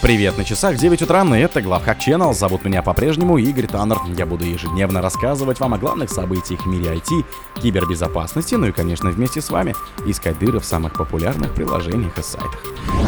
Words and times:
Привет, 0.00 0.38
на 0.38 0.44
часах 0.44 0.76
9 0.76 1.02
утра, 1.02 1.24
и 1.24 1.40
это 1.40 1.60
Главхак 1.60 1.98
Channel. 1.98 2.32
Зовут 2.32 2.64
меня 2.64 2.82
по-прежнему 2.82 3.36
Игорь 3.36 3.66
Таннер. 3.66 3.98
Я 4.16 4.26
буду 4.26 4.44
ежедневно 4.44 5.02
рассказывать 5.02 5.58
вам 5.58 5.74
о 5.74 5.78
главных 5.78 6.08
событиях 6.08 6.64
в 6.64 6.68
мире 6.68 6.94
IT, 6.94 7.24
кибербезопасности, 7.60 8.54
ну 8.54 8.68
и, 8.68 8.72
конечно, 8.72 9.10
вместе 9.10 9.40
с 9.40 9.50
вами 9.50 9.74
искать 10.06 10.38
дыры 10.38 10.60
в 10.60 10.64
самых 10.64 10.92
популярных 10.92 11.52
приложениях 11.52 12.16
и 12.16 12.22
сайтах. 12.22 12.62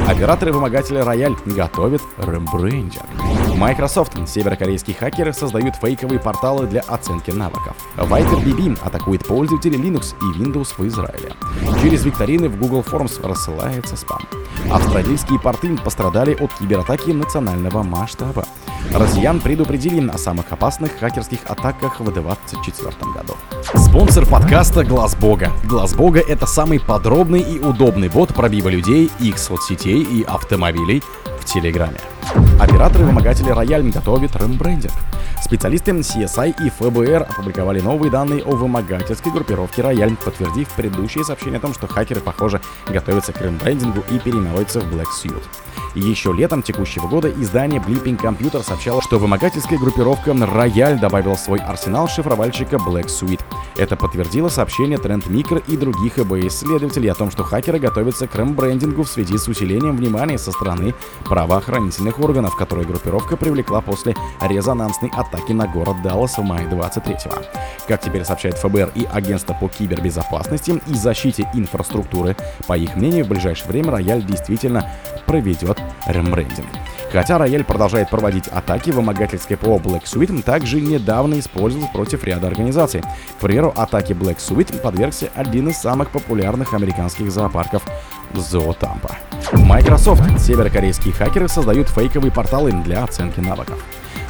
Операторы-вымогатели 0.09 0.99
Рояль 0.99 1.37
готовят 1.47 2.03
рембрендинг. 2.19 3.01
Microsoft, 3.61 4.13
северокорейские 4.27 4.97
хакеры 4.97 5.35
создают 5.35 5.77
фейковые 5.77 6.19
порталы 6.19 6.67
для 6.67 6.81
оценки 6.81 7.31
навыков. 7.31 7.77
Viper 7.99 8.43
BB 8.43 8.79
атакует 8.83 9.27
пользователей 9.27 9.77
Linux 9.77 10.15
и 10.19 10.43
Windows 10.43 10.73
в 10.79 10.87
Израиле. 10.87 11.35
Через 11.83 12.03
викторины 12.07 12.49
в 12.49 12.59
Google 12.59 12.81
Forms 12.81 13.21
рассылается 13.23 13.99
спам. 13.99 14.23
Австралийские 14.73 15.39
порты 15.39 15.77
пострадали 15.77 16.35
от 16.41 16.55
кибератаки 16.55 17.13
национального 17.13 17.83
масштаба. 17.83 18.47
Россиян 18.95 19.41
предупредили 19.41 20.09
о 20.09 20.17
самых 20.17 20.51
опасных 20.51 20.99
хакерских 20.99 21.41
атаках 21.45 22.01
в 22.01 22.11
2024 22.11 23.13
году. 23.13 23.35
Спонсор 23.75 24.25
подкаста 24.25 24.85
Глаз 24.85 25.15
Бога. 25.17 25.53
Глаз 25.65 25.93
Бога 25.95 26.21
это 26.21 26.47
самый 26.47 26.81
подробный 26.81 27.43
и 27.43 27.59
удобный 27.59 28.09
бот 28.09 28.35
пробива 28.35 28.71
людей, 28.71 29.11
их 29.21 29.39
соцсетей 29.39 30.03
и 30.03 30.23
автомобилей 30.23 31.03
в 31.39 31.45
Телеграме. 31.45 31.99
Операторы-вымогатели 32.61 33.51
Рояль 33.51 33.91
готовят 33.91 34.37
рембрендинг. 34.37 34.93
Специалисты 35.43 35.93
CSI 35.93 36.55
и 36.65 36.71
ФБР 36.71 37.27
опубликовали 37.29 37.81
новые 37.81 38.11
данные 38.11 38.43
о 38.43 38.51
вымогательской 38.51 39.33
группировке 39.33 39.83
Рояль, 39.83 40.17
подтвердив 40.17 40.69
предыдущие 40.71 41.25
сообщения 41.25 41.57
о 41.57 41.61
том, 41.61 41.75
что 41.75 41.87
хакеры, 41.87 42.21
похоже, 42.21 42.61
готовятся 42.89 43.33
к 43.33 43.41
рембрендингу 43.41 44.05
и 44.11 44.19
переименуются 44.19 44.81
в 44.81 44.95
Black 44.95 45.07
Suit. 45.23 45.43
Еще 45.95 46.33
летом 46.33 46.63
текущего 46.63 47.09
года 47.09 47.29
издание 47.29 47.81
Blipping 47.81 48.21
Computer 48.21 48.63
сообщало, 48.63 49.03
что 49.03 49.19
вымогательская 49.19 49.79
группировка 49.79 50.33
Рояль 50.35 51.01
добавила 51.01 51.35
в 51.35 51.41
свой 51.41 51.59
арсенал 51.59 52.09
шифровальщика 52.09 52.77
Black 52.77 53.07
Suite. 53.07 53.41
Это 53.77 53.97
подтвердило 53.97 54.49
сообщение 54.49 54.99
Trend 54.99 55.29
Micro 55.29 55.63
и 55.67 55.77
других 55.77 56.19
ЭБ-исследователей 56.19 57.11
о 57.11 57.15
том, 57.15 57.33
что 57.33 57.43
хакеры 57.43 57.81
готовятся 57.81 58.29
к 58.29 58.37
рембрендингу 58.37 59.03
в 59.03 59.09
связи 59.09 59.37
с 59.37 59.49
усилением 59.49 59.97
внимания 59.97 60.39
со 60.39 60.53
стороны 60.53 60.95
правоохранительных 61.25 62.21
органов, 62.21 62.55
которые 62.57 62.87
группировка 62.87 63.37
привлекла 63.37 63.81
после 63.81 64.15
резонансной 64.41 65.11
атаки 65.11 65.53
на 65.53 65.67
город 65.67 66.03
Даллас 66.03 66.39
в 66.39 66.43
мае 66.43 66.69
23-го. 66.69 67.43
Как 67.89 68.01
теперь 68.01 68.25
сообщает 68.25 68.59
ФБР 68.59 68.93
и 68.95 69.07
Агентство 69.07 69.55
по 69.55 69.69
кибербезопасности 69.69 70.81
и 70.87 70.95
защите 70.95 71.49
инфраструктуры, 71.55 72.37
по 72.69 72.77
их 72.77 72.95
мнению, 72.95 73.25
в 73.25 73.29
ближайшее 73.29 73.69
время 73.69 73.91
Рояль 73.91 74.25
действительно 74.25 74.89
проведет 75.27 75.80
рембрендинг. 76.07 76.69
Хотя 77.13 77.39
Рояль 77.39 77.65
продолжает 77.65 78.09
проводить 78.09 78.47
атаки, 78.47 78.91
вымогательское 78.91 79.59
ПО 79.59 79.79
Black 79.79 80.05
Suite 80.05 80.43
также 80.43 80.81
недавно 80.81 81.41
использовалось 81.41 81.91
против 81.91 82.23
ряда 82.25 82.47
организаций. 82.47 83.03
К 83.03 83.41
примеру, 83.41 83.73
атаке 83.77 84.15
Black 84.15 84.37
Suite 84.37 84.81
подвергся 84.81 85.29
один 85.35 85.69
из 85.69 85.77
самых 85.77 86.11
популярных 86.11 86.73
американских 86.73 87.31
зоопарков 87.33 87.83
Зоотампа. 88.33 89.17
Microsoft. 89.53 90.41
Северокорейские 90.41 91.13
хакеры 91.13 91.49
создают 91.49 91.89
фейковые 91.89 92.31
порталы 92.31 92.71
для 92.71 93.03
оценки 93.03 93.41
навыков. 93.41 93.85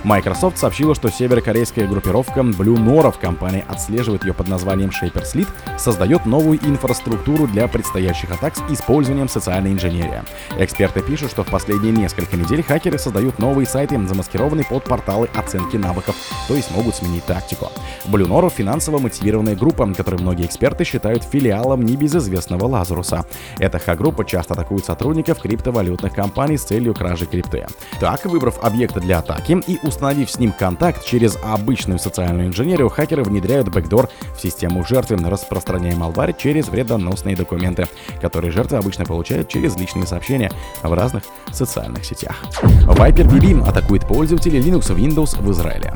Microsoft 0.05 0.59
сообщила, 0.59 0.95
что 0.95 1.11
северокорейская 1.11 1.87
группировка 1.87 2.41
Blue 2.41 2.77
Nora, 2.77 3.15
компания 3.21 3.65
отслеживает 3.69 4.25
ее 4.25 4.33
под 4.33 4.49
названием 4.49 4.91
Shaper 4.91 5.23
Slit, 5.23 5.49
создает 5.79 6.25
новую 6.25 6.59
инфраструктуру 6.59 7.47
для 7.47 7.69
предстоящих 7.69 8.31
атак 8.31 8.57
с 8.57 8.63
использованием 8.71 9.29
социальной 9.29 9.73
инженерии. 9.73 10.23
Эксперты 10.59 11.03
пишут, 11.03 11.31
что 11.31 11.45
в 11.45 11.49
последние 11.49 11.93
несколько 11.93 12.37
недель 12.37 12.63
хакеры 12.63 12.99
создают 12.99 13.39
новые 13.39 13.67
сайты, 13.67 14.01
замаскированные 14.07 14.65
под 14.65 14.85
порталы 14.85 15.29
оценки 15.35 15.77
навыков, 15.77 16.17
то 16.49 16.55
есть 16.55 16.71
могут 16.71 16.95
сменить 16.95 17.25
тактику. 17.25 17.71
Blue 18.07 18.27
Nora— 18.27 18.51
финансово 18.55 18.99
мотивированная 18.99 19.57
группа, 19.57 19.87
которую 19.93 20.23
многие 20.23 20.47
эксперты 20.47 20.85
считают 20.85 21.25
филиалом 21.25 21.85
небезызвестного 21.85 22.65
Лазаруса. 22.67 23.27
Эта 23.59 23.79
ха-группа 23.79 24.25
часто 24.25 24.55
атакует 24.55 24.85
сотрудников 24.85 25.41
криптовалютных 25.41 26.15
компаний 26.15 26.57
с 26.57 26.65
целью 26.65 26.95
кражи 26.95 27.27
крипты. 27.27 27.67
Так, 28.01 28.25
выбрав 28.25 28.65
объекты 28.65 29.01
для 29.01 29.19
атаки 29.19 29.63
и 29.67 29.79
установив 29.91 30.31
с 30.31 30.39
ним 30.39 30.53
контакт 30.53 31.05
через 31.05 31.37
обычную 31.43 31.99
социальную 31.99 32.49
инженерию, 32.49 32.89
хакеры 32.89 33.25
внедряют 33.25 33.69
бэкдор 33.69 34.09
в 34.37 34.41
систему 34.41 34.85
жертвы, 34.85 35.17
распространяя 35.17 35.95
малварь 35.97 36.35
через 36.37 36.69
вредоносные 36.69 37.37
документы, 37.37 37.87
которые 38.21 38.53
жертвы 38.53 38.79
обычно 38.79 39.05
получают 39.05 39.49
через 39.49 39.77
личные 39.77 40.07
сообщения 40.07 40.51
в 40.83 40.93
разных 40.93 41.25
социальных 41.53 42.05
сетях. 42.05 42.37
Viper 42.63 43.29
BB 43.29 43.69
атакует 43.69 44.07
пользователей 44.07 44.61
Linux 44.61 44.95
Windows 44.95 45.41
в 45.43 45.51
Израиле. 45.51 45.95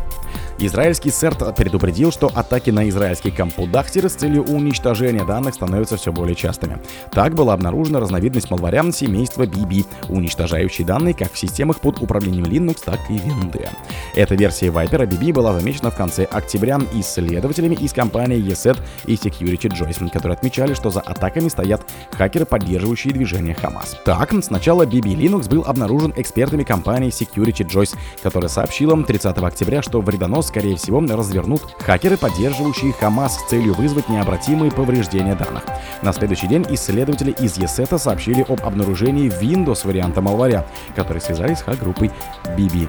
Израильский 0.59 1.11
СЕРТ 1.11 1.57
предупредил, 1.57 2.13
что 2.13 2.31
атаки 2.33 2.71
на 2.71 2.89
израильские 2.89 3.33
компудахтеры 3.33 4.09
с 4.09 4.15
целью 4.15 4.45
уничтожения 4.45 5.25
данных 5.25 5.55
становятся 5.55 5.97
все 5.97 6.13
более 6.13 6.37
частыми. 6.37 6.81
Так 7.11 7.35
была 7.35 7.55
обнаружена 7.55 7.99
разновидность 7.99 8.51
малваря 8.51 8.85
семейства 8.93 9.45
BB, 9.45 9.87
уничтожающей 10.09 10.85
данные 10.85 11.15
как 11.15 11.33
в 11.33 11.39
системах 11.39 11.81
под 11.81 12.01
управлением 12.03 12.45
Linux, 12.45 12.83
так 12.85 13.01
и 13.09 13.15
Windows. 13.15 13.69
Эта 14.15 14.35
версия 14.35 14.69
Viper 14.69 15.09
BB 15.09 15.33
была 15.33 15.59
замечена 15.59 15.91
в 15.91 15.97
конце 15.97 16.25
октября 16.25 16.79
исследователями 16.93 17.75
из 17.75 17.93
компании 17.93 18.39
ESET 18.39 18.79
и 19.07 19.15
Security 19.15 19.71
Joyce, 19.71 20.11
которые 20.11 20.35
отмечали, 20.35 20.75
что 20.75 20.91
за 20.91 21.01
атаками 21.01 21.49
стоят 21.49 21.83
хакеры, 22.13 22.45
поддерживающие 22.45 23.13
движение 23.13 23.55
Хамас. 23.55 23.97
Так, 24.05 24.33
сначала 24.43 24.87
BB 24.87 25.15
Linux 25.15 25.49
был 25.49 25.65
обнаружен 25.67 26.13
экспертами 26.17 26.63
компании 26.63 27.11
Security 27.11 27.67
Joyce, 27.67 27.97
которая 28.23 28.49
сообщила 28.49 29.03
30 29.03 29.39
октября, 29.39 29.83
что 29.83 30.01
вредонос 30.01 30.44
скорее 30.47 30.77
всего, 30.77 31.01
развернут 31.01 31.63
хакеры, 31.81 32.17
поддерживающие 32.17 32.93
Хамас 32.93 33.39
с 33.39 33.49
целью 33.49 33.75
вызвать 33.75 34.09
необратимые 34.09 34.71
повреждения 34.71 35.35
данных. 35.35 35.65
На 36.03 36.13
следующий 36.13 36.47
день 36.47 36.67
исследователи 36.71 37.31
из 37.33 37.59
ESET 37.59 37.99
сообщили 37.99 38.45
об 38.49 38.65
обнаружении 38.65 39.31
Windows 39.41 39.87
варианта 39.87 40.21
малваря, 40.21 40.67
который 40.95 41.21
связались 41.21 41.59
с 41.59 41.63
хак-группой 41.63 42.11
BB. 42.57 42.89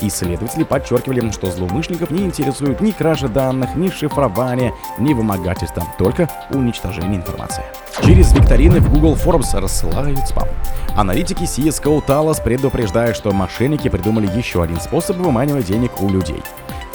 Исследователи 0.00 0.64
подчеркивали, 0.64 1.30
что 1.30 1.50
злоумышленников 1.50 2.10
не 2.10 2.22
интересует 2.22 2.80
ни 2.80 2.90
кража 2.92 3.28
данных, 3.28 3.74
ни 3.74 3.90
шифрование, 3.90 4.72
ни 4.98 5.12
вымогательство, 5.12 5.84
только 5.98 6.28
уничтожение 6.50 7.16
информации. 7.16 7.64
Через 8.04 8.32
викторины 8.32 8.80
в 8.80 8.92
Google 8.92 9.14
Forms 9.14 9.58
рассылают 9.58 10.26
спам. 10.28 10.48
Аналитики 10.96 11.44
CSGO 11.44 12.04
Talos 12.04 12.42
предупреждают, 12.42 13.16
что 13.16 13.32
мошенники 13.32 13.88
придумали 13.88 14.26
еще 14.36 14.62
один 14.62 14.80
способ 14.80 15.16
выманивать 15.16 15.66
денег 15.66 16.00
у 16.00 16.08
людей. 16.08 16.42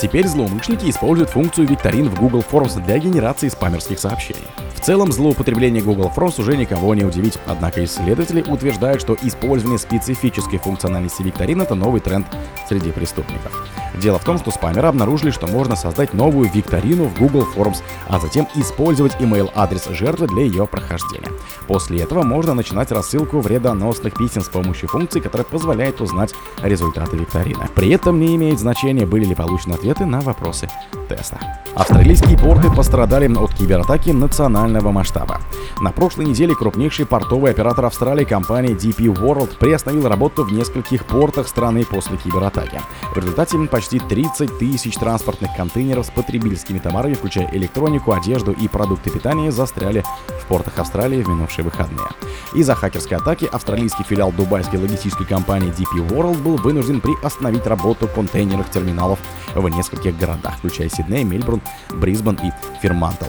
Теперь 0.04 0.28
злоумышленники 0.28 0.90
используют 0.90 1.30
функцию 1.30 1.66
викторин 1.66 2.10
в 2.10 2.20
Google 2.20 2.44
Forms 2.52 2.84
для 2.84 2.98
генерации 2.98 3.48
спамерских 3.48 3.98
сообщений. 3.98 4.44
В 4.76 4.82
целом, 4.82 5.14
злоупотребление 5.14 5.82
Google 5.82 6.12
Forms 6.14 6.42
уже 6.42 6.58
никого 6.58 6.94
не 6.94 7.06
удивить, 7.06 7.40
однако 7.46 7.82
исследователи 7.86 8.42
утверждают, 8.42 9.00
что 9.00 9.16
использование 9.22 9.80
специфической 9.80 10.58
функциональности 10.58 11.24
викторин— 11.24 11.62
это 11.62 11.74
новый 11.74 12.02
тренд 12.02 12.28
среди 12.68 12.92
преступников. 12.92 13.66
Дело 14.02 14.20
в 14.20 14.26
том, 14.26 14.40
что 14.40 14.52
спамеры 14.52 14.88
обнаружили, 14.88 15.32
что 15.32 15.48
можно 15.48 15.78
создать 15.78 16.14
новую 16.14 16.50
викторину 16.50 17.06
в 17.06 17.18
Google 17.18 17.48
Forms, 17.56 17.82
а 18.10 18.20
затем 18.20 18.46
использовать 18.56 19.16
email-адрес 19.22 19.88
жертвы 19.92 20.28
для 20.28 20.44
ее 20.44 20.68
прохождения. 20.68 21.30
После 21.68 22.02
этого 22.02 22.24
можно 22.24 22.54
начинать 22.54 22.92
рассылку 22.92 23.40
вредоносных 23.40 24.18
писем 24.18 24.42
с 24.42 24.50
помощью 24.50 24.90
функции, 24.90 25.22
которая 25.22 25.46
позволяет 25.46 26.02
узнать 26.02 26.34
результаты 26.62 27.16
викторины. 27.16 27.70
При 27.76 27.90
этом 27.92 28.20
не 28.20 28.36
имеет 28.36 28.60
значения, 28.60 29.06
были 29.06 29.26
ли 29.26 29.36
получены 29.36 29.74
ответы 29.74 29.93
на 30.02 30.20
вопросы 30.22 30.68
теста. 31.08 31.40
Австралийские 31.76 32.38
порты 32.38 32.70
пострадали 32.70 33.34
от 33.34 33.54
кибератаки 33.54 34.12
национального 34.12 34.92
масштаба. 34.92 35.40
На 35.80 35.92
прошлой 35.92 36.26
неделе 36.26 36.56
крупнейший 36.56 37.06
портовый 37.06 37.52
оператор 37.52 37.86
Австралии 37.86 38.26
компания 38.26 38.74
DP 38.74 39.06
World 39.14 39.58
приостановил 39.58 40.08
работу 40.08 40.44
в 40.44 40.52
нескольких 40.52 41.06
портах 41.06 41.48
страны 41.48 41.86
после 41.86 42.18
кибератаки. 42.18 42.82
В 43.14 43.18
результате 43.18 43.58
почти 43.68 44.00
30 44.00 44.58
тысяч 44.58 44.96
транспортных 44.96 45.56
контейнеров 45.56 46.06
с 46.06 46.10
потребительскими 46.10 46.80
товарами, 46.80 47.14
включая 47.14 47.50
электронику, 47.54 48.12
одежду 48.12 48.52
и 48.52 48.68
продукты 48.68 49.10
питания, 49.10 49.52
застряли 49.52 50.04
в 50.42 50.46
портах 50.48 50.80
Австралии 50.80 51.22
в 51.22 51.30
минувшие 51.30 51.64
выходные. 51.64 52.08
Из-за 52.54 52.76
хакерской 52.76 53.18
атаки 53.18 53.48
австралийский 53.52 54.04
филиал 54.04 54.32
дубайской 54.32 54.80
логистической 54.80 55.26
компании 55.26 55.72
DP 55.72 56.08
World 56.08 56.42
был 56.42 56.58
вынужден 56.58 57.02
приостановить 57.02 57.66
работу 57.68 58.08
контейнерных 58.08 58.70
терминалов 58.70 59.20
в 59.56 59.68
нескольких 59.70 59.83
городах, 59.92 60.58
включая 60.58 60.90
Сидней, 60.90 61.24
Мельбурн, 61.24 61.62
Брисбен 61.90 62.40
и 62.44 62.52
Фермантл. 62.82 63.26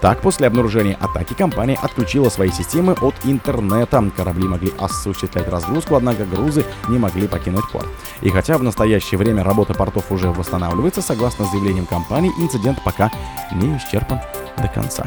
Так, 0.00 0.20
после 0.20 0.46
обнаружения 0.46 0.96
атаки 1.00 1.34
компания 1.34 1.78
отключила 1.80 2.28
свои 2.28 2.50
системы 2.50 2.92
от 2.92 3.14
интернета. 3.24 4.10
Корабли 4.16 4.46
могли 4.46 4.72
осуществлять 4.78 5.48
разгрузку, 5.48 5.94
однако 5.94 6.24
грузы 6.24 6.64
не 6.88 6.98
могли 6.98 7.26
покинуть 7.26 7.68
порт. 7.72 7.88
И 8.20 8.30
хотя 8.30 8.58
в 8.58 8.62
настоящее 8.62 9.18
время 9.18 9.42
работа 9.42 9.74
портов 9.74 10.10
уже 10.12 10.30
восстанавливается, 10.30 11.02
согласно 11.02 11.46
заявлениям 11.46 11.86
компании, 11.86 12.32
инцидент 12.38 12.78
пока 12.84 13.10
не 13.52 13.76
исчерпан 13.76 14.20
до 14.58 14.68
конца. 14.68 15.04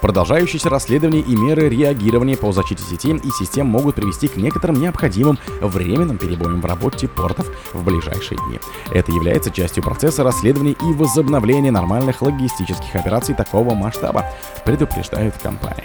Продолжающиеся 0.00 0.70
расследования 0.70 1.20
и 1.20 1.34
меры 1.34 1.68
реагирования 1.68 2.36
по 2.36 2.52
защите 2.52 2.82
сети 2.82 3.10
и 3.10 3.30
систем 3.30 3.66
могут 3.66 3.96
привести 3.96 4.28
к 4.28 4.36
некоторым 4.36 4.80
необходимым 4.80 5.38
временным 5.60 6.18
перебоям 6.18 6.60
в 6.60 6.64
работе 6.64 7.08
портов 7.08 7.46
в 7.72 7.82
ближайшие 7.84 8.38
дни. 8.46 8.60
Это 8.92 9.10
является 9.10 9.50
частью 9.50 9.82
процесса 9.82 10.22
расследования 10.22 10.72
и 10.72 10.92
возобновления 10.92 11.70
нормальных 11.70 12.22
логистических 12.22 12.94
операций 12.94 13.34
такого 13.34 13.74
масштаба, 13.74 14.24
предупреждают 14.64 15.34
компания. 15.42 15.84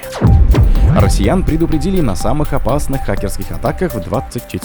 Россиян 0.96 1.44
предупредили 1.44 2.02
на 2.02 2.16
самых 2.16 2.54
опасных 2.54 3.06
хакерских 3.06 3.52
атаках 3.52 3.96
в 3.96 4.04
24 4.04 4.62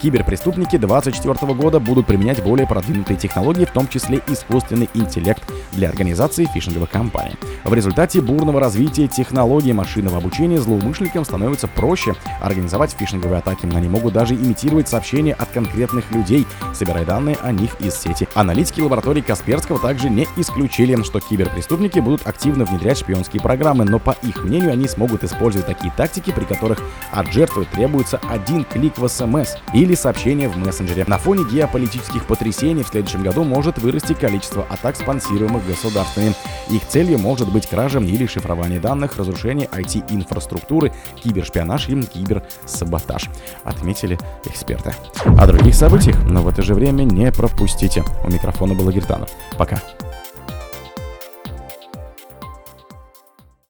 Киберпреступники 0.00 0.78
2024 0.78 1.52
года 1.52 1.78
будут 1.78 2.06
применять 2.06 2.42
более 2.42 2.66
продвинутые 2.66 3.18
технологии, 3.18 3.66
в 3.66 3.70
том 3.70 3.86
числе 3.86 4.22
искусственный 4.28 4.88
интеллект, 4.94 5.42
для 5.72 5.88
организации 5.88 6.46
фишинговых 6.46 6.90
кампаний. 6.90 7.36
В 7.64 7.74
результате 7.74 8.20
бурного 8.22 8.60
развития 8.60 9.08
технологий 9.08 9.72
машинного 9.72 10.16
обучения 10.16 10.58
злоумышленникам 10.58 11.24
становится 11.24 11.68
проще 11.68 12.14
организовать 12.40 12.92
фишинговые 12.98 13.38
атаки. 13.38 13.68
Они 13.74 13.88
могут 13.88 14.14
даже 14.14 14.34
имитировать 14.34 14.88
сообщения 14.88 15.34
от 15.34 15.50
конкретных 15.50 16.10
людей, 16.12 16.46
собирая 16.72 17.04
данные 17.04 17.36
о 17.42 17.52
них 17.52 17.78
из 17.80 17.94
сети. 17.94 18.26
Аналитики 18.34 18.80
лаборатории 18.80 19.20
Касперского 19.20 19.78
также 19.78 20.08
не 20.08 20.26
исключили, 20.36 21.00
что 21.02 21.20
киберпреступники 21.20 21.98
будут 21.98 22.26
активно 22.26 22.64
внедрять 22.64 22.98
шпионские 22.98 23.42
программы, 23.42 23.84
но 23.84 23.98
по 23.98 24.16
их 24.22 24.44
мнению 24.44 24.72
они 24.72 24.88
смогут 24.88 25.24
использовать 25.24 25.66
такие 25.66 25.92
тактики, 25.96 26.32
при 26.32 26.44
которых 26.44 26.80
от 27.12 27.30
жертвы 27.32 27.66
требуется 27.66 28.18
один 28.28 28.64
клик 28.64 28.98
в 28.98 29.06
СМС 29.06 29.56
или 29.74 29.89
или 29.90 29.96
сообщения 29.96 30.48
в 30.48 30.56
мессенджере. 30.56 31.04
На 31.08 31.18
фоне 31.18 31.44
геополитических 31.50 32.24
потрясений 32.26 32.84
в 32.84 32.88
следующем 32.88 33.24
году 33.24 33.42
может 33.42 33.78
вырасти 33.78 34.12
количество 34.12 34.64
атак, 34.70 34.94
спонсируемых 34.94 35.66
государствами. 35.66 36.32
Их 36.70 36.86
целью 36.86 37.18
может 37.18 37.52
быть 37.52 37.66
кража 37.66 37.98
или 37.98 38.26
шифрование 38.26 38.78
данных, 38.78 39.16
разрушение 39.16 39.66
IT-инфраструктуры, 39.66 40.92
кибершпионаж 41.16 41.88
и 41.88 42.00
киберсаботаж, 42.02 43.28
отметили 43.64 44.16
эксперты. 44.44 44.94
О 45.24 45.46
других 45.46 45.74
событиях, 45.74 46.22
но 46.22 46.42
в 46.42 46.48
это 46.48 46.62
же 46.62 46.74
время 46.74 47.02
не 47.02 47.32
пропустите. 47.32 48.04
У 48.24 48.30
микрофона 48.30 48.74
был 48.74 48.88
Агиртанов. 48.88 49.30
Пока. 49.58 49.82